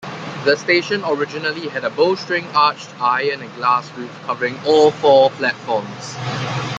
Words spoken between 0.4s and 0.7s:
The